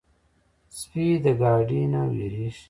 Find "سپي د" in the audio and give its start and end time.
0.77-1.25